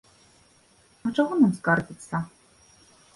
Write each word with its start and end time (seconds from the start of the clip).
А 1.09 1.11
чаго 1.15 1.37
нам 1.41 1.53
скардзіцца? 1.59 2.15